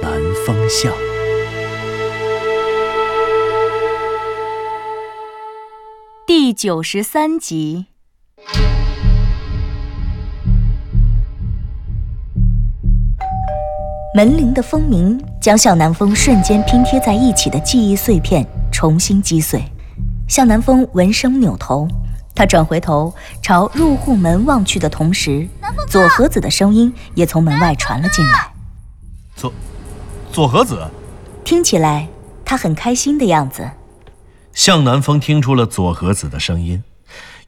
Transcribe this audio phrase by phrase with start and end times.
[0.00, 0.12] 南
[0.46, 0.92] 风向》。
[6.26, 7.86] 第九十三集。
[14.14, 19.62] 门铃的风鸣将向南风瞬间拼贴在一起的记忆碎片重新击碎。
[20.28, 21.88] 向南风闻声扭头，
[22.34, 25.48] 他转回头朝入户门望去的同时，
[25.88, 28.52] 左和子的声音也从门外传了进来。
[29.36, 29.52] 左，
[30.32, 30.88] 左和子。
[31.44, 32.06] 听起来
[32.44, 33.70] 他很开心的样子。
[34.52, 36.82] 向南风听出了左和子的声音，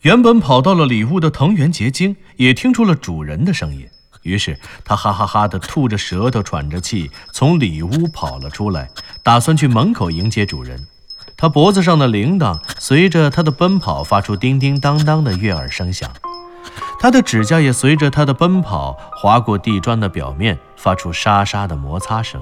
[0.03, 3.89] 原本跑到了里屋的藤原结晶也听出了主人的声音，
[4.23, 8.89] 于是他哈哈哈的吐着舌头，喘着气，从里屋跑了出来，
[9.23, 10.87] 打算去门口迎接主人。
[11.37, 16.11] 他脖子上的铃铛随着他的奔跑发出叮叮当当的悦耳声响，
[17.01, 22.41] 他的指甲也随着他的奔跑划过地砖的表面，发出沙沙的摩擦声。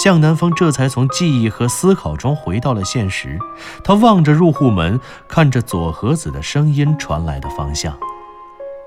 [0.00, 3.36] 向南风这才从记忆和思考中回到了现实。
[3.82, 7.98] 他望着入户门，看着左和子的声音传来的方向。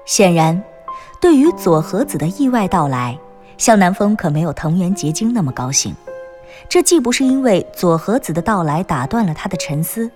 [0.05, 0.63] 显然，
[1.19, 3.19] 对于左和子的意外到来，
[3.57, 5.93] 向南风可没有藤原结晶那么高兴。
[6.69, 10.09] 这既不是因为左和子的到来打断了他的沉思，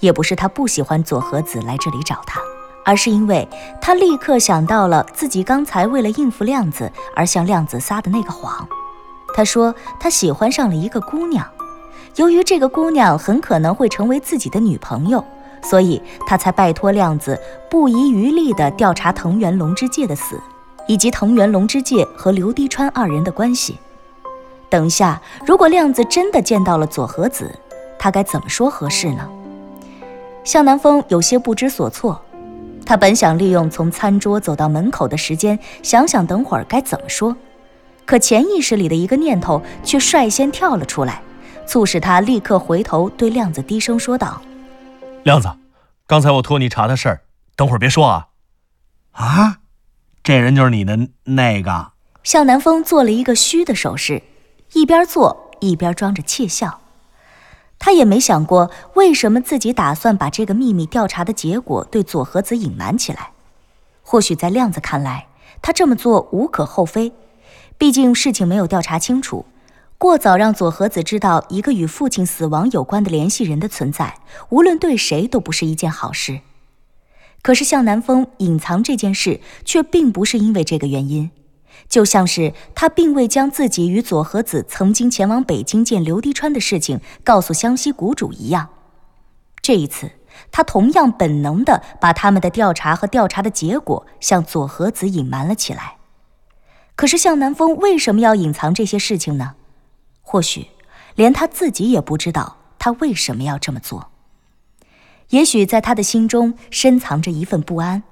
[0.00, 2.40] 也不是他不喜欢左和子来这里找他，
[2.86, 3.46] 而是因为
[3.82, 8.66] 他立刻想到了自己刚才为了应付亮子而向亮子撒的那个谎。
[9.38, 11.46] 他说他喜欢上了一个姑娘，
[12.16, 15.24] 由于这个姑娘很可能会成为自己的女朋友，
[15.62, 17.40] 所以他才拜托亮子
[17.70, 20.40] 不遗余力地调查藤原龙之介的死，
[20.88, 23.78] 以及藤原龙之介和刘滴川二人的关系。
[24.68, 27.48] 等一下，如果亮子真的见到了左和子，
[27.96, 29.28] 他该怎么说合适呢？
[30.42, 32.20] 向南风有些不知所措。
[32.84, 37.36] 他本想利用从餐桌走到门口的时间，想想等会儿该怎么说，
[38.08, 41.20] 可潜意识里的一个念头却率先跳了出来，
[41.66, 44.40] 促使他立刻回头对亮子低声说道
[45.24, 45.50] ：“亮子，
[46.06, 47.20] 刚才我托你查的事儿，
[47.54, 48.28] 等会儿别说啊。”
[49.12, 49.58] 啊，
[50.22, 51.92] 这人就是你的那个？
[52.22, 54.22] 向南风做了一个虚的手势，
[54.72, 56.80] 一边做一边装着窃笑。
[57.78, 63.32] 他也没想过为什么自己打算把这个秘密调查的结果对左和子隐瞒起来。
[64.00, 65.26] 或许在亮子看来，
[65.60, 67.12] 他这么做无可厚非，
[67.78, 69.46] 毕竟事情没有调查清楚，
[69.98, 74.18] 过早让左和子知道一个与父亲死亡有关的联系人的存在，
[74.48, 76.40] 无论对谁都不是一件好事。
[77.40, 81.30] 可是向南风隐藏这件事，却并不是因为这个原因。
[81.88, 88.70] 就像是他并未将自己与佐和子曾经前往北京见刘滴川的事情告诉湘西谷主一样，
[89.62, 90.10] 这一次
[90.50, 95.97] 他同样本能地把他们的调查和调查的结果向佐和子隐瞒了起来。
[96.98, 99.54] 可是向南风为什么要隐藏这些事情呢？
[100.20, 100.66] 或许
[101.14, 104.08] 连他自己也不知道他为什么要这么做。
[105.28, 108.02] 也许在他的心中深藏着一份不安。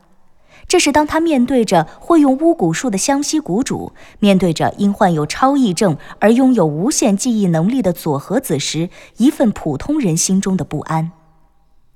[0.69, 11.11] 这是当他面对着会用巫蛊术的湘西谷主，面对着因患有超忆症而拥有无限记忆能力的佐和子时，一份普通人心中的不安。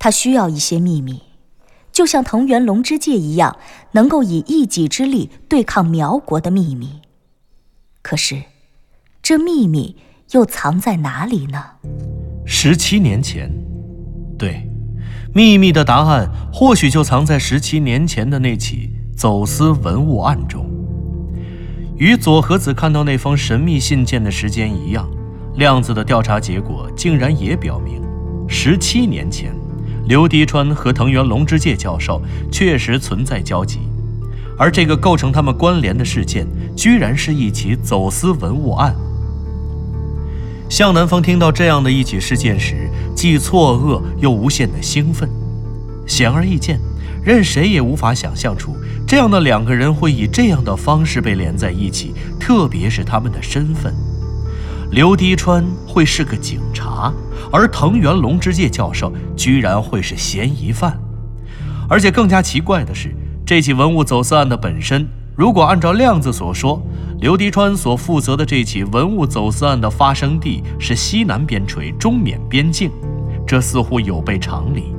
[0.01, 1.23] 他需要一些秘密，
[2.01, 3.59] 就像藤原龙之介一样，
[3.93, 7.03] 能够以一己之力对抗苗国的秘密。
[8.01, 8.43] 可是，
[9.21, 9.97] 这秘密
[10.31, 11.63] 又藏在哪里呢？
[12.47, 13.53] 十七年前，
[14.39, 14.67] 对。
[15.35, 20.65] 秘密的答案或许就藏在十七年前的那起走私文物案中。
[21.99, 25.07] 与佐和子看到那封神秘信件的时间一样，
[25.57, 28.03] 亮子的调查结果竟然也表明，
[28.49, 29.55] 十七年前，
[30.11, 32.21] 刘迪川和藤原龙之介教授
[32.51, 33.79] 确实存在交集，
[34.59, 36.45] 而这个构成他们关联的事件，
[36.77, 38.93] 居然是一起走私文物案。
[40.69, 45.31] 向南风听到这样的一起事件时，既错愕又无限的兴奋。
[46.09, 46.81] 显而易见，
[47.23, 48.75] 任谁也无法想象出
[49.07, 53.95] 这样的两个人会以这样的方式被连在一起，特别是他们的身份。
[54.91, 57.13] 刘滴川会是个警察，
[57.53, 60.99] 而藤原龙之介教授居然会是嫌疑犯。
[61.89, 63.15] 而且更加奇怪的是，
[63.47, 65.07] 这起文物走私案的本身，
[65.37, 66.83] 如果按照亮子所说，
[67.21, 72.91] 刘迪川所负责的这起文物走私案的发生地是西南边陲中缅边境，
[73.47, 74.93] 这似乎有悖常理。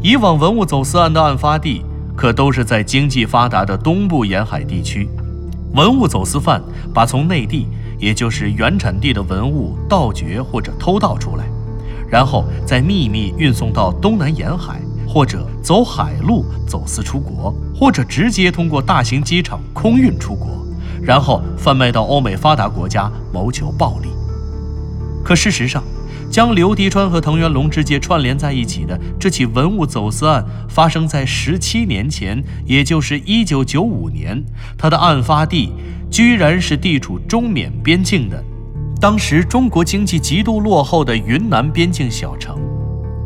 [0.00, 1.84] 以往文物走私案的案发地
[2.14, 5.08] 可都是在经济发达的东部沿海地区，
[5.74, 6.62] 文物走私犯
[6.94, 7.66] 把从内地，
[7.98, 11.44] 也就是原产地的文物盗掘或者偷盗出来，
[12.08, 14.80] 然后再秘密运送到东南沿海。
[15.10, 20.48] 或者走海路走私出国，或者直接通过大型机场空运出国，
[21.00, 24.10] 然后贩卖到欧美发达国家谋求暴利。
[25.24, 25.82] 可事实上，
[26.30, 34.44] 将刘迪川和藤原龙之介串联在一起的这起文物走私案发生在十七年前，也就是一九九五年。
[34.76, 35.72] 他的案发地
[36.10, 38.42] 居然是地处中缅边境的，
[39.00, 42.58] 当时中国经济极度落后的云南边境小城。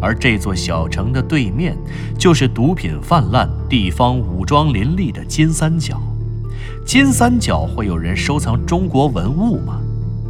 [0.01, 1.77] 而这座小城的对面，
[2.19, 6.01] 就是毒品泛滥、地方武装林立的金三角。
[6.85, 9.81] 金三角会有人收藏中国文物吗？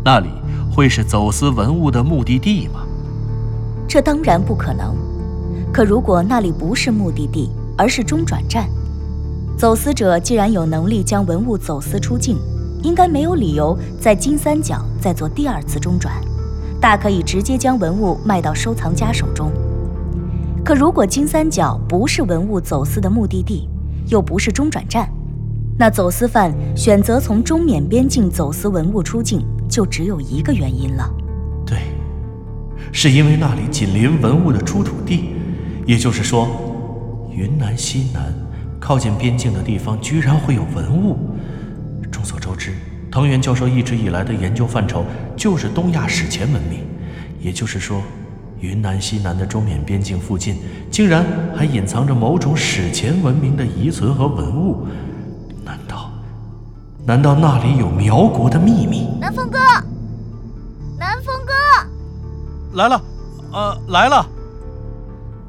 [0.04, 0.28] 那里
[0.74, 2.86] 会是走私文物的目的地吗？
[3.86, 4.96] 这当然不可能。
[5.70, 8.66] 可如果那里不是目的地，而是中转站，
[9.56, 12.38] 走私者既然有能力将文物走私出境，
[12.82, 16.14] 应该没有理由在金三角再做第二次中转。
[16.80, 19.52] 大可以直接将文物卖到收藏家手中。
[20.64, 23.68] 可如果金三角不是文物走私的目的地，
[24.08, 25.06] 又不是中转站，
[25.78, 31.10] 那走私犯选择从中缅边境走私文物出境，就只有一个原因了。
[31.64, 31.78] 对，
[32.92, 35.30] 是因为那里紧邻文物的出土地，
[35.86, 36.46] 也就是说，
[37.34, 38.34] 云南西南
[38.78, 41.16] 靠近边境的地方居然会有文物。
[42.10, 42.74] 众所周知。
[43.10, 45.04] 藤原教授一直以来的研究范畴
[45.36, 46.80] 就是东亚史前文明，
[47.40, 48.02] 也就是说，
[48.60, 50.56] 云南西南的中缅边境附近
[50.90, 51.24] 竟然
[51.56, 54.86] 还隐藏着某种史前文明的遗存和文物。
[57.04, 59.08] 难道，那里有苗国的秘密？
[59.20, 59.58] 南风哥，
[60.96, 61.52] 南风哥，
[62.74, 63.02] 来了，
[63.52, 64.24] 呃，来了。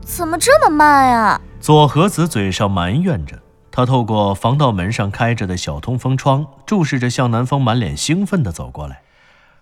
[0.03, 1.39] 怎么这么慢呀？
[1.61, 3.39] 左和子嘴上埋怨着。
[3.71, 9.01] 他透过防盗门上开着的小通风窗，注视着向南风，满脸兴奋地走过来。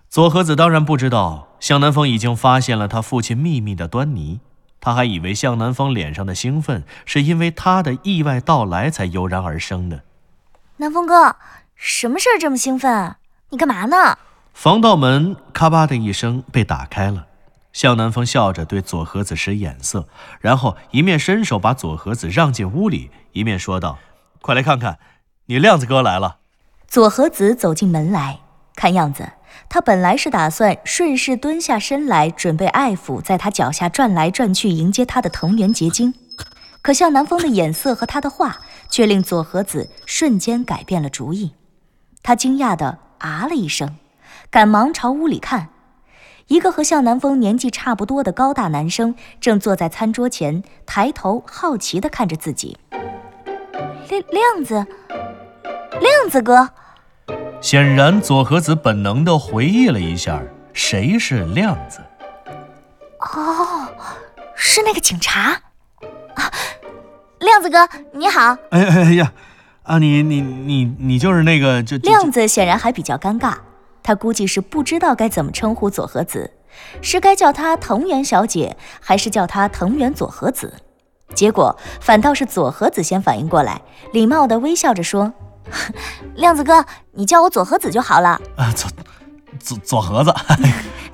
[0.08, 4.40] 左和子当然不知道向南风已经发现了他父亲秘密的端倪，
[4.80, 10.02] 他还以为向南风脸上的兴奋是因为他的意外到来才油然而生的。
[10.78, 11.36] 南风哥，
[11.84, 13.16] 什么事儿这么兴奋？
[13.50, 14.16] 你干嘛呢？
[14.54, 17.26] 防盗门咔吧的一声被打开了。
[17.72, 20.06] 向南风笑着对左和子使眼色，
[20.40, 23.98] 然后一面伸手把左和子让进屋里，一面说道
[24.40, 25.00] ：“快来看看，
[25.46, 26.36] 你亮子哥来了。”
[26.86, 28.38] 左和子走进门来，
[28.76, 29.32] 看样子
[29.68, 36.14] 他本来是打算顺势蹲下身来，准备爱抚在他脚下转来转去迎接他的藤原结晶，
[36.80, 41.52] 可向南风的眼色和他的话，却令左和子瞬间改变了主意。
[42.22, 43.96] 他惊讶的啊了一声，
[44.50, 45.68] 赶忙朝屋里看。
[46.48, 52.78] 一个和向南风年纪差不多的高大男生正坐在餐桌前，抬头好奇的看着自己。
[54.08, 54.86] 亮亮子，
[56.00, 56.70] 亮子哥。
[57.60, 60.42] 显然，左和子本能的回忆了一下，
[60.72, 62.00] 谁是亮子？
[63.18, 63.88] 哦，
[64.54, 65.60] 是那个警察。
[66.34, 66.52] 啊，
[67.38, 68.56] 亮子哥，你好。
[68.70, 69.32] 哎哎呀，
[69.82, 73.54] 啊，你你你你就是那个就亮子显然还比较尴尬。
[74.02, 76.52] 他估计是不知道该怎么称呼佐和子，
[77.00, 80.74] 是该叫她藤原小姐，还是叫她藤原佐和子？
[81.34, 83.80] 结果反倒是佐和子先反应过来，
[84.12, 85.32] 礼貌地微笑着说
[86.36, 88.90] ：“亮子哥，你叫我佐和子就好了。”啊，佐
[89.58, 90.34] 佐佐和子，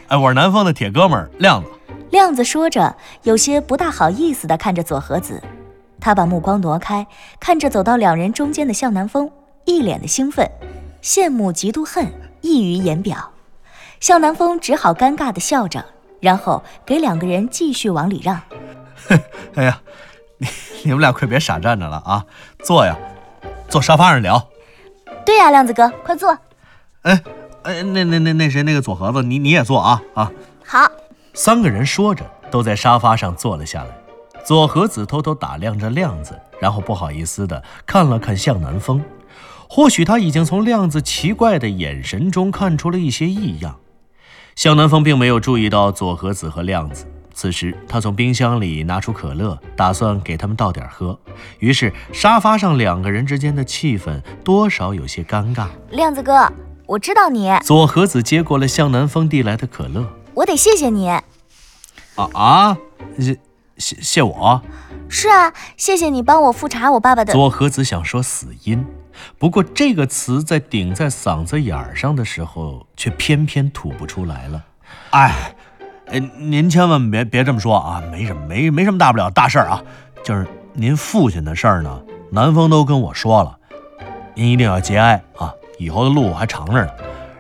[0.09, 1.71] 哎，我是南方的铁哥们儿亮子。
[2.11, 5.43] 亮子说着，有些不大好意思地看着佐和子，
[6.01, 7.07] 他把目光挪开，
[7.41, 9.31] 看着走到两人中间的向南风，
[9.65, 10.51] 一脸的兴奋、
[11.03, 12.11] 羡慕、嫉妒、恨。
[12.41, 13.33] 溢于言表，
[13.99, 15.85] 向南风只好尴尬的笑着，
[16.21, 18.41] 然后给两个人继续往里让。
[19.57, 19.81] 哎呀，
[20.39, 20.47] 你
[20.85, 22.25] 你们俩快别傻站着了啊，
[22.63, 22.97] 坐呀，
[23.69, 24.49] 坐沙发上聊。
[25.27, 26.31] 对呀，亮子哥，快坐。
[27.03, 27.21] 哎
[27.65, 30.31] 哎，那那那那谁，那个左盒子，你你也坐啊啊。
[30.65, 30.89] 好。
[31.35, 33.91] 三个人说着，都在沙发上坐了下来。
[34.49, 39.05] 左和子偷偷打量着亮子，然后不好意思地看了看向南风。
[39.69, 43.77] 或许他已经从亮子奇怪的眼神中看出了一些异样。
[44.57, 47.05] 向南风并没有注意到左和子和亮子。
[47.35, 51.21] 此时，他从冰箱里拿出可乐，打算给他们倒点喝。
[51.59, 55.67] 于是，沙发上两个人之间的气氛多少有些尴尬。
[55.91, 56.51] 亮子哥，
[56.87, 57.55] 我知道你。
[57.63, 60.07] 左和子接过了向南风递来的可乐。
[60.33, 61.11] 我得谢谢你。
[61.11, 61.23] 啊
[62.33, 62.79] 啊，
[63.79, 64.63] 谢谢谢我？
[65.09, 67.33] 是啊，谢谢你帮我复查我爸爸的。
[67.33, 68.85] 佐和子想说死因。
[69.39, 74.65] 不过这个词在顶在嗓子眼儿上的时候，却偏偏吐不出来了。
[75.11, 75.55] 哎，
[76.07, 79.83] 哎，您千万别别这么说啊，没什么，没没什么大不了，大事儿啊，
[80.23, 83.59] 就是您父亲的事儿呢，南风都跟我说了，
[84.35, 86.91] 您一定要节哀啊，以后的路还长着呢。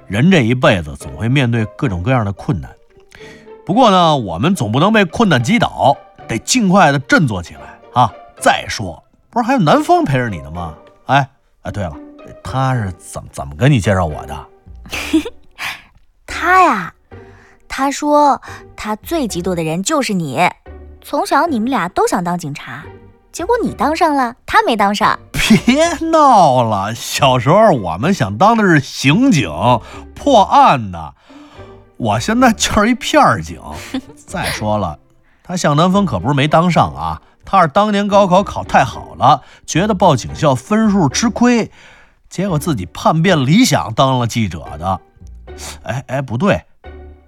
[0.09, 2.71] 人这一辈子总会面对各种各样的困难，
[3.65, 5.97] 不过呢，我们总不能被困难击倒，
[6.29, 8.13] 得尽快的振作起来啊！
[8.41, 10.75] 再说，不是还有南方陪着你呢吗？
[11.07, 11.29] 哎
[11.63, 11.97] 哎，对了，
[12.45, 14.47] 他是怎么怎么跟你介绍我的？
[16.27, 16.95] 他呀，
[17.67, 18.41] 他说
[18.77, 20.49] 他最嫉妒的人就是你，
[21.01, 22.85] 从小你们俩都想当警察，
[23.33, 25.19] 结果你当上了，他没当上。
[25.65, 26.95] 别闹了！
[26.95, 29.51] 小时候我们想当的是刑警，
[30.15, 31.15] 破案的。
[31.97, 33.59] 我现在就是一片警。
[34.15, 34.99] 再说了，
[35.49, 41.71] 他向南风可不是没当上啊，他是当年高考考太好了，觉得报警校分数吃亏，
[42.29, 45.01] 结果自己叛变理想，当了记者的。
[45.85, 46.63] 哎哎，不对，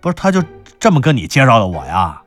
[0.02, 0.44] 不是他就
[0.78, 2.20] 这么跟你介绍的我呀？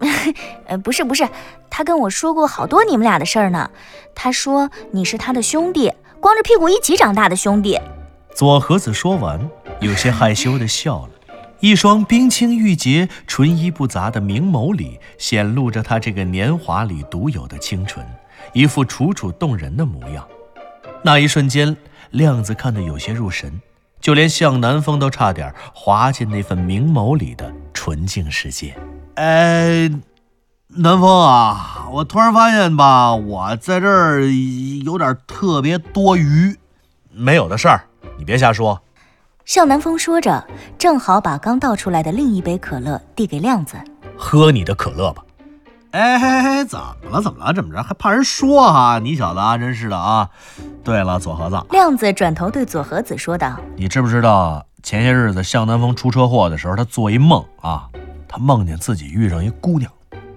[0.68, 1.26] 呃，不是不是，
[1.70, 3.70] 他跟我说过好多你们俩的事儿呢。
[4.14, 7.80] 他说你是他的兄弟，光着屁股一起长大的兄弟。
[8.34, 9.48] 左和子说完，
[9.80, 11.10] 有些害羞的笑了，
[11.60, 18.06] 一双冰清玉洁、纯一不杂的明眸里显露着他这个年华里独有的清纯，
[18.52, 20.24] 一副楚楚动人的模样。
[21.02, 21.76] 那一瞬间，
[22.10, 23.60] 亮子看得有些入神，
[24.00, 28.76] 就连向南风都差点滑进那份明眸里的纯净世界。
[29.14, 29.90] 哎，
[30.68, 34.22] 南风啊，我突然发现吧，我在这儿
[34.84, 36.56] 有点特别多余，
[37.12, 37.84] 没有的事儿，
[38.16, 38.80] 你别瞎说。
[39.48, 40.44] 向南风说着，
[40.76, 43.78] 正好把刚倒出来的另一杯可乐递给亮子，
[44.14, 45.24] 喝你的可乐吧。
[45.92, 47.22] 哎，怎么了？
[47.22, 47.54] 怎么了？
[47.54, 47.82] 怎么着？
[47.82, 48.98] 还怕人说哈？
[48.98, 50.28] 你小子啊，真是的啊！
[50.84, 57.88] 对了，左和子，亮子转头对左和子说道：“你知不知道前些日子向南风出车祸的时候，他做一梦啊？”
[58.28, 59.90] 他梦见自己遇上一姑娘，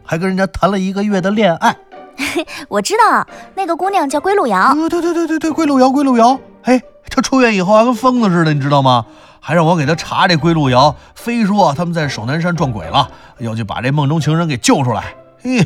[0.06, 1.76] 还跟人家谈了一个月的恋爱。
[2.70, 4.74] 我知道那个姑娘叫归路遥。
[4.90, 6.40] 对对对对对，归路遥，归路遥。
[6.64, 9.06] 嘿，他出院以后还跟疯子似的，你知道吗？
[9.44, 15.16] 还让我给他查这归路遥，非说他们在守南山撞鬼了，要去把这梦中情人给救出来。
[15.42, 15.60] 嘿，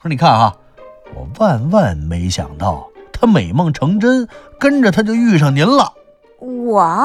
[0.00, 0.54] 说你看啊，
[1.14, 5.92] 我万万没想到，他美梦成真，跟着他就遇上您了。
[6.38, 7.04] 我？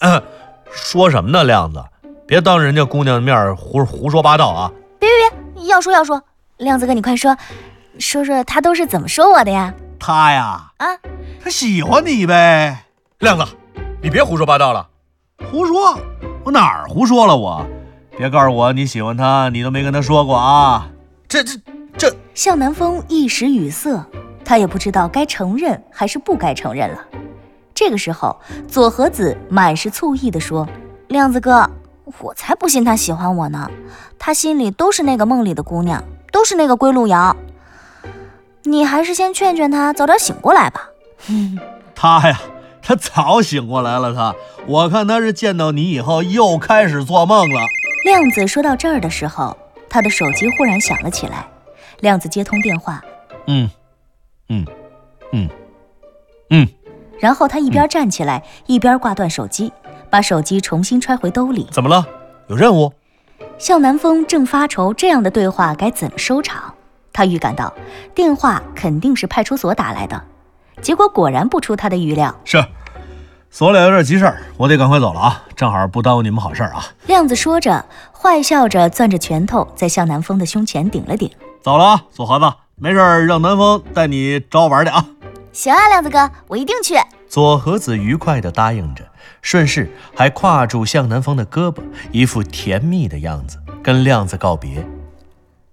[0.72, 1.82] 说什么呢，亮子？
[2.26, 4.72] 别当人家姑娘的面胡胡说八道啊！
[4.98, 6.20] 别别别，要说要说，
[6.56, 7.36] 亮子哥，你快说，
[7.98, 9.72] 说说他都是怎么说我的呀？
[10.04, 10.86] 他呀，啊，
[11.40, 12.86] 他喜欢你呗。
[13.20, 13.44] 亮子，
[14.02, 14.88] 你别胡说八道了。
[15.48, 15.96] 胡说？
[16.42, 17.36] 我哪儿胡说了？
[17.36, 17.64] 我，
[18.18, 20.88] 别告诉我你喜欢他，你都没跟他说过啊！
[21.28, 21.52] 这这
[21.96, 22.12] 这……
[22.34, 24.04] 向南风一时语塞，
[24.44, 26.98] 他也不知道该承认还是不该承认了。
[27.72, 30.68] 这个时候，左和子满是醋意地说
[31.06, 31.70] ：“亮子哥。”
[32.18, 33.70] 我才不信他喜欢我呢，
[34.18, 37.36] 他心里都是那个梦里的姑娘，都是那个归路遥。
[38.64, 40.88] 你还是先劝劝他，早点醒过来吧。
[41.94, 42.40] 他呀，
[42.82, 44.14] 他早醒过来了。
[44.14, 44.34] 他，
[44.66, 47.60] 我看他是见到你以后又开始做梦了。
[48.04, 49.56] 亮子说到这儿的时候，
[49.88, 51.46] 他的手机忽然响了起来。
[52.00, 53.00] 亮子接通电话，
[53.46, 53.70] 嗯，
[54.48, 54.66] 嗯，
[55.32, 55.48] 嗯，
[56.50, 56.68] 嗯，
[57.20, 59.72] 然后他一边站起来，一边挂断手机。
[60.10, 61.66] 把手机重新揣回兜里。
[61.70, 62.04] 怎么了？
[62.48, 62.92] 有任务？
[63.56, 66.71] 向南风正发愁这样的对话该怎么收场。
[67.12, 67.72] 他预感到
[68.14, 70.22] 电话肯定是派出所打来的，
[70.80, 72.34] 结果果然不出他的预料。
[72.44, 72.64] 是，
[73.50, 75.42] 所里有点急事儿，我得赶快走了啊！
[75.54, 76.84] 正好不耽误你们好事啊。
[77.06, 81.30] 亮子说着，坏笑着攥着拳头在向南风的胸前顶了顶。
[81.62, 85.04] 走了啊，左盒子，没事儿让南风带你找我玩去啊。
[85.52, 86.94] 行啊，亮子哥，我一定去。
[87.28, 89.04] 左和子愉快地答应着。
[89.42, 94.86] 顺势还挎住向南风的胳膊，一副甜蜜的样子，跟亮子告别。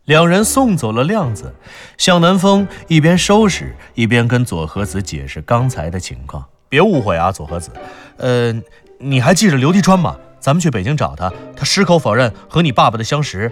[0.10, 1.54] 两人送走了亮子，
[1.96, 6.44] 向南风一边收拾，一边跟左和子解释刚才的情况。
[6.68, 7.70] 别误会啊，左和子，
[8.18, 8.52] 呃，
[8.98, 10.18] 你还记着刘迪川吗？
[10.40, 13.52] 咱们去北京找他，他矢口否认和你爸爸的相识。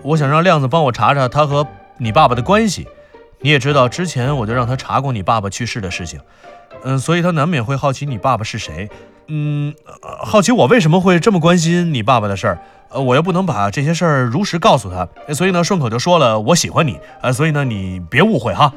[0.00, 1.66] 我想让亮子帮我查查他和
[1.98, 2.88] 你爸爸的关系。
[3.40, 6.18] 你也知道，之前我就让他查过你爸爸去世的事情，
[6.84, 8.88] 嗯，所以他难免会好奇你爸爸是谁。
[9.28, 9.74] 嗯，
[10.24, 12.58] 好奇我为什么会这么关心你爸爸的事儿，
[12.92, 18.72] 呃，我又不能把这些事儿如实告诉他，所以呢，顺口就说了我喜欢你，呃，所以呢，你别误会哈。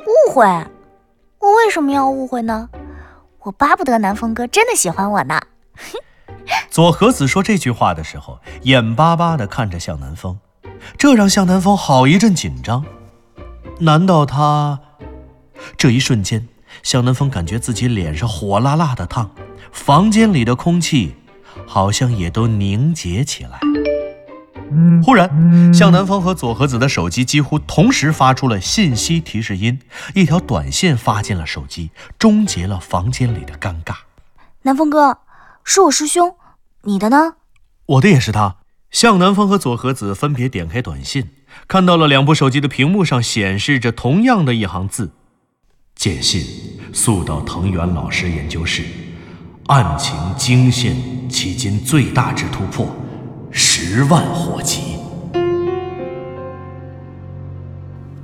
[0.00, 0.46] 误会？
[1.38, 2.68] 我为什么要误会呢？
[3.40, 5.40] 我巴不得南风哥真的喜欢我呢。
[6.70, 10.38] 左和子说这句话的时候，眼巴巴地看着向南风，
[10.96, 12.84] 这让向南风好一阵紧张。
[13.80, 14.80] 难道他
[15.76, 16.48] 这一瞬间，
[16.82, 19.30] 向南风感觉自己脸上火辣辣的烫，
[19.72, 21.16] 房间里的空气
[21.66, 23.60] 好像也都凝结起来。
[25.04, 29.78] 忽然，向南风和左和子的手机几乎同时发出了信息提示音，
[30.14, 33.94] 一条短信发进了手机，终结了房间里的尴尬。
[34.62, 35.18] 南风哥，
[35.62, 36.34] 是我师兄，
[36.82, 37.34] 你的呢？
[37.86, 38.56] 我的也是他。
[38.90, 41.30] 向南风和左和子分别点开短信，
[41.68, 45.12] 看到了两部手机的屏幕上显示着同样的一行字
[45.94, 46.44] ：“简信
[46.92, 48.82] 速到藤原老师研究室，
[49.68, 50.94] 案情惊现
[51.28, 52.86] 迄今最大之突破，
[53.50, 54.96] 十万火急。”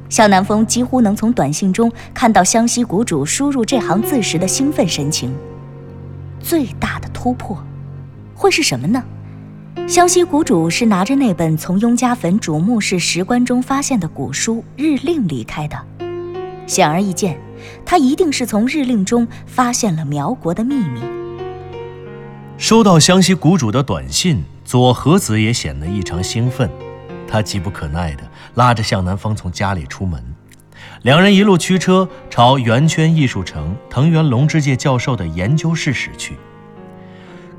[0.09, 5.35] 向南风几乎能从短信中看到湘西谷主输入这行字时的兴奋神情。
[6.39, 7.61] 最大的突破，
[8.37, 9.03] 会是什么呢？
[9.89, 15.77] 湘西谷主是拿着那本从雍家坟主墓室石棺中发现的古书《日令》离开的。
[16.69, 17.37] 显而易见，
[17.85, 21.01] 他一定是从《日令》中发现了苗国的秘密。
[22.59, 26.71] 收到湘西谷主的短信，左和子也显得异常兴奋。
[27.27, 28.23] 他急不可耐地
[28.55, 30.23] 拉着向南风从家里出门，
[31.03, 36.37] 两人一路驱车朝圆圈艺术城藤原龙之介教授的研究室驶去。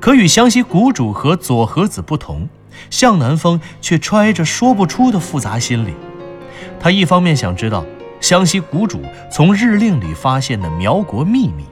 [0.00, 2.48] 可与湘西谷主和左和子不同，
[2.88, 5.92] 向南风却揣着说不出的复杂心理。
[6.78, 7.84] 他一方面想知道
[8.20, 11.64] 湘西谷主从日令里发现的苗国秘密，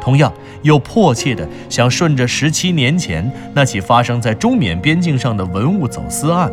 [0.00, 6.50] 同样又迫切地想顺着十七年前那起发生在中缅边境上的文物走私案，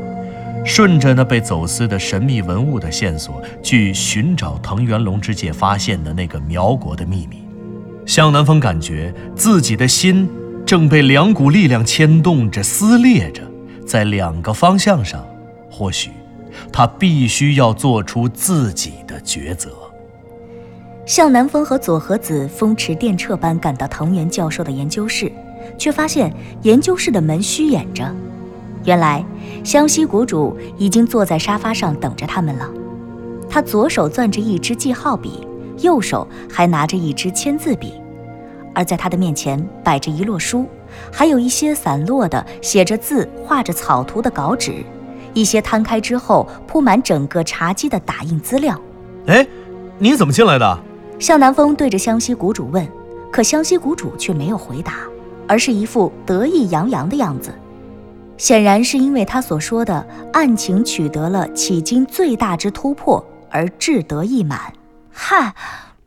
[0.64, 7.38] 顺着那被走私的神秘文物的线索去寻找藤原龙之介发现的那个苗国的秘密。
[8.06, 10.30] 向南风感觉自己的心。
[10.66, 13.44] 正被两股力量牵动着、撕裂着，
[13.86, 15.24] 在两个方向上，
[15.70, 16.10] 或许
[16.74, 19.70] 他必须要做出自己的抉择。
[21.06, 25.32] 向南风和左和子风驰电掣般赶到藤原教授的研究室，
[25.78, 26.34] 却发现
[26.64, 28.12] 研究室的门虚掩着。
[28.84, 29.24] 原来
[29.64, 32.68] 湘西谷主已经坐在沙发上等着他们了。
[33.48, 35.48] 他左手攥着一支记号笔，
[35.80, 37.94] 右手还拿着一支签字笔。
[38.74, 40.66] 而在他的面前摆着一摞书，
[41.12, 44.84] 还有一些散落的写着字、画着草图的稿纸，
[45.34, 48.80] 一些摊开之后铺满整个茶几的打印资料。
[49.28, 49.48] 哎，
[50.00, 50.80] 你怎么进来的？
[51.20, 52.88] 向南风对着湘西谷主问，
[53.32, 54.94] 可湘西谷主却没有回答，
[55.48, 57.54] 而是一副得意洋洋的样子。
[58.38, 64.74] 显然是因为他所说的案情取得了迄今最大之突破而志得意满。
[65.12, 65.54] 嗨。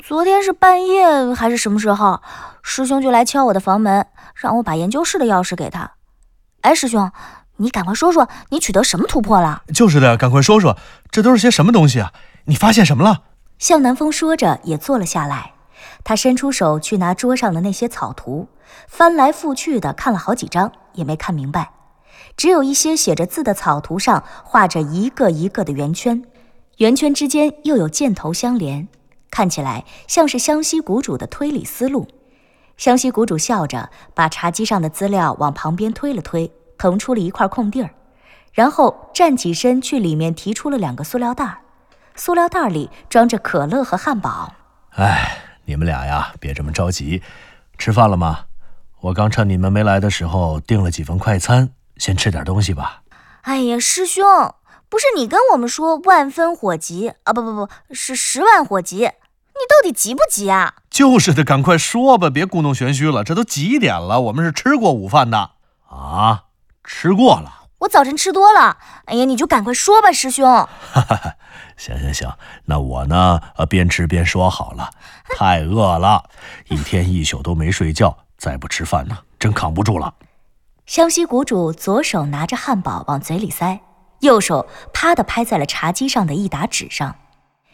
[0.00, 2.22] 昨天是半夜还是什么时候，
[2.62, 5.90] 师兄就来敲我的房门，让我把研究室的钥匙给他。
[6.62, 7.12] 哎，师兄，
[7.58, 9.64] 你赶快说说，你取得什么突破了？
[9.74, 10.78] 就是的，赶快说说，
[11.10, 12.10] 这都是些什么东西啊？
[12.46, 13.24] 你发现什么了？
[13.58, 15.54] 向南风说着也坐了下来，
[16.04, 18.48] 他伸出手去拿桌上的那些草图，
[18.86, 21.70] 翻来覆去的看了好几张，也没看明白。
[22.36, 26.22] 只有一些写着字的草图上画着一个一个的圆圈，
[26.76, 28.86] 圆圈之间又有箭头相连。
[29.30, 32.08] 看起来像是湘西谷主的推理思路。
[32.76, 37.90] 湘西谷主笑着，把茶几上的资料往旁边推了推，腾出了一块空地儿，
[38.52, 41.58] 然后站起身去里面提出了两个塑料袋儿，
[42.18, 44.52] 塑料袋里装着可乐和汉堡。
[44.96, 47.22] 哎，你们俩呀，别这么着急，
[47.78, 48.46] 吃饭了吗？
[49.00, 53.02] 我刚趁你们没来的时候订了几份快餐，先吃点东西吧。
[53.42, 54.24] 哎呀，师兄。
[54.90, 57.32] 不是你跟我们说万分火急啊？
[57.32, 58.96] 不不不，是十万火急。
[59.00, 60.74] 你到底急不急啊？
[60.88, 63.22] 就是的，赶快说吧，别故弄玄虚了。
[63.22, 64.20] 这都几点了？
[64.22, 65.50] 我们是吃过午饭的
[65.90, 66.44] 啊，
[66.82, 67.67] 吃过了。
[67.80, 68.78] 我早晨吃多了。
[69.06, 70.44] 哎呀，你就赶快说吧，师兄。
[70.46, 71.34] 哈哈，
[71.76, 72.30] 行行行，
[72.64, 73.40] 那我呢？
[73.56, 74.90] 呃，边吃边说好了。
[75.36, 76.24] 太饿了，
[76.68, 80.14] 一天一宿都没睡觉，再不吃饭呢，真扛不住了。
[80.86, 83.80] 湘西谷主左手拿着汉堡往嘴里塞。
[84.20, 87.14] 右手啪的拍在了茶几上的一沓纸上，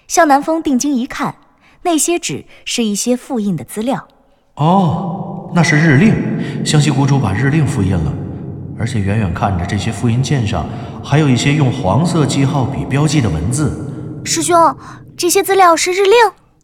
[0.06, 1.36] 向南风定睛一看，
[1.82, 4.06] 那些纸是一些复印的资料。
[4.56, 8.12] 哦，那是日令，湘西谷主把日令复印了，
[8.78, 10.66] 而且远远看着这些复印件上
[11.02, 14.22] 还有一些用黄色记号笔标记的文字。
[14.24, 14.76] 师兄，
[15.16, 16.12] 这些资料是日令？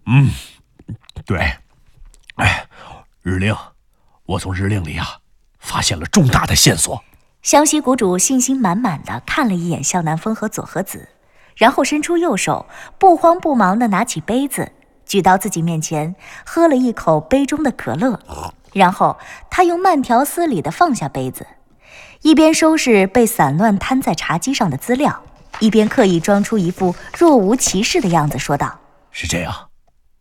[0.06, 0.30] 嗯，
[1.24, 1.38] 对。
[2.36, 2.66] 哎，
[3.22, 3.54] 日令，
[4.24, 5.06] 我从日令里啊
[5.58, 7.02] 发现了重大的线索。
[7.42, 11.08] 湘西谷主信心满满的看了一眼向南风和佐和子，
[11.56, 12.66] 然后伸出右手，
[12.98, 14.72] 不慌不忙的拿起杯子，
[15.06, 18.18] 举到自己面前，喝了一口杯中的可乐，
[18.72, 19.18] 然后
[19.50, 21.46] 他又慢条斯理的放下杯子，
[22.22, 25.22] 一边收拾被散乱摊在茶几上的资料，
[25.58, 28.78] 一边刻意装出一副若无其事的样子，说道
[29.10, 29.68] ：“是这样，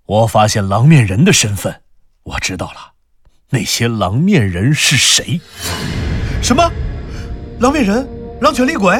[0.05, 1.81] 我发现狼面人的身份，
[2.23, 2.93] 我知道了，
[3.49, 5.41] 那些狼面人是谁？
[6.41, 6.71] 什么？
[7.59, 8.07] 狼面人？
[8.39, 8.95] 狼犬厉鬼？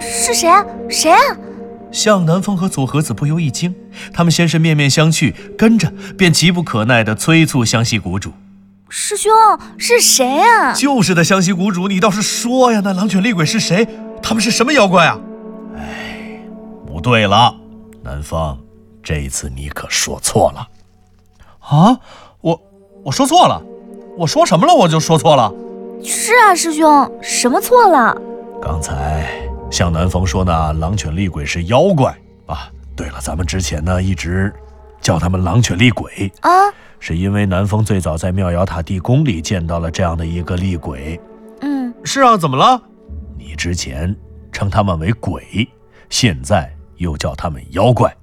[0.00, 0.64] 是是谁啊？
[0.88, 1.18] 谁啊？
[1.90, 3.74] 向南风和左和子不由一惊，
[4.12, 8.32] 他们先是面面相觑，跟着便急不可耐地催促湘西谷主
[8.88, 9.32] ：“师兄，
[9.76, 12.80] 是谁啊？”“就是的，湘西谷主，你倒是说呀！
[12.82, 13.86] 那狼犬厉鬼是谁？
[14.22, 15.18] 他们是什么妖怪啊
[15.76, 16.40] ？”“哎，
[16.86, 17.54] 不对了，
[18.02, 18.58] 南风，
[19.02, 20.68] 这次你可说错了。
[21.60, 21.98] ”“啊，
[22.40, 22.60] 我
[23.04, 23.62] 我说错了？
[24.16, 24.74] 我说什么了？
[24.74, 25.52] 我就说错了
[26.02, 28.16] ？”“是啊，师兄，什么错了
[28.62, 29.28] ？”“刚才。”
[29.70, 32.70] 向南风说：“那狼犬厉鬼是妖怪啊！
[32.96, 34.50] 对了，咱们之前呢一直
[34.98, 36.50] 叫他们狼犬厉鬼啊，
[37.00, 41.20] 是因为南风最早在妙瑶塔地宫里见到了这样的一个厉鬼。
[41.60, 42.80] 嗯，是啊，怎么了？
[43.36, 44.14] 你之前
[44.52, 45.68] 称他们为鬼，
[46.08, 48.14] 现在又叫他们妖怪。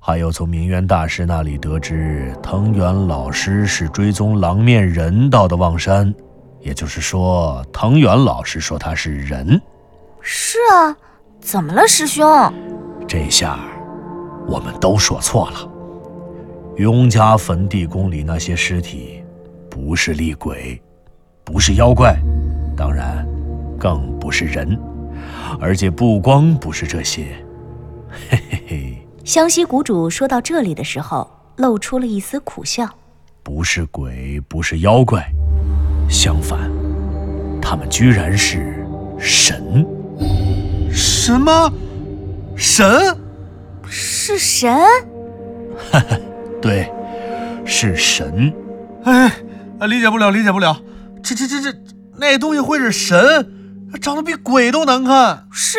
[0.00, 6.14] 还有从明渊大师那里得知，藤原老师是追踪狼面人到的望山，
[6.60, 9.60] 也就是说，藤原老师说他是人。”
[10.20, 10.96] 是啊，
[11.40, 12.26] 怎么了，师兄？
[13.08, 13.58] 这下
[14.46, 15.70] 我们都说错了。
[16.76, 19.22] 雍家坟地宫里那些尸体，
[19.70, 20.80] 不是厉鬼，
[21.44, 22.16] 不是妖怪，
[22.76, 23.24] 当然，
[23.78, 24.76] 更不是人。
[25.60, 27.28] 而且不光不是这些，
[28.28, 28.98] 嘿嘿嘿。
[29.24, 32.88] 湘西谷主说到这里的时候，露出了一丝苦笑。
[33.44, 35.24] 不是鬼，不是妖怪，
[36.08, 36.58] 相反，
[37.62, 38.84] 他们居然是
[39.16, 39.86] 神。
[40.90, 41.72] 什么？
[42.56, 43.16] 神？
[43.86, 44.76] 是神？
[45.90, 46.16] 哈哈，
[46.64, 46.90] 对，
[47.66, 48.50] 是神。
[49.04, 49.30] 哎，
[49.86, 50.74] 理解不了，理解不了。
[51.22, 51.78] 这这这这，
[52.16, 53.20] 那东西会是神？
[54.00, 55.46] 长得比鬼都难看。
[55.52, 55.78] 是，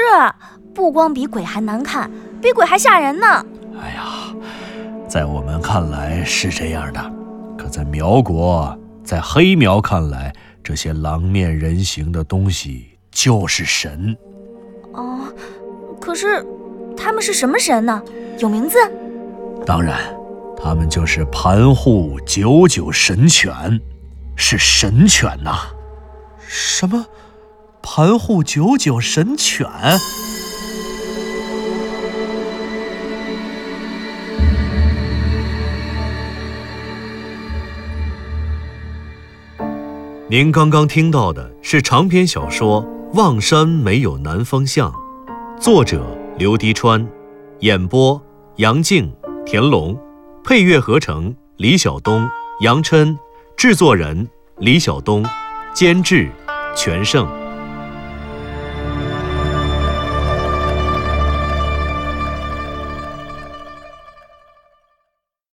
[0.75, 2.07] 不光比鬼还难看，
[2.39, 3.25] 比鬼还吓人呢。
[3.81, 4.31] 哎呀，
[5.07, 7.01] 在我们看来是这样的，
[7.57, 10.31] 可在苗国，在黑苗看来，
[10.63, 14.15] 这些狼面人形的东西就是神。
[14.93, 15.21] 哦，
[15.99, 16.45] 可是
[16.95, 17.99] 他们是什么神呢？
[18.37, 18.77] 有名字？
[19.65, 19.97] 当然，
[20.57, 23.79] 他们就是盘户九九神犬，
[24.35, 25.59] 是神犬呐。
[26.39, 27.05] 什么？
[27.81, 29.67] 盘户九九神犬？
[40.27, 42.85] 您刚刚听到的是长篇小说。
[43.13, 44.93] 望山没有南方向，
[45.57, 46.05] 作者
[46.37, 47.07] 刘迪川，
[47.59, 48.21] 演播
[48.57, 49.09] 杨静、
[49.45, 49.97] 田龙，
[50.47, 52.29] 配乐合成李晓东、
[52.59, 53.17] 杨琛，
[53.57, 54.29] 制作人
[54.59, 55.25] 李晓东，
[55.73, 56.29] 监制
[56.75, 57.44] 全胜。